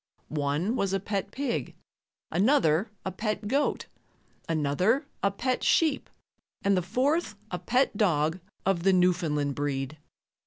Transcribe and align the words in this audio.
One 0.33 0.75
was 0.75 0.93
a 0.93 0.99
pet 0.99 1.29
pig, 1.29 1.75
another 2.31 2.89
a 3.05 3.11
pet 3.11 3.47
goat, 3.47 3.85
another 4.49 5.05
a 5.21 5.29
pet 5.29 5.63
sheep 5.63 6.09
and 6.63 6.75
the 6.75 6.81
fourth 6.81 7.35
a 7.51 7.59
pet 7.59 7.95
dog 7.95 8.39
of 8.65 8.81
the 8.81 8.93
Newfoundland 8.93 9.53
breed. 9.53 9.99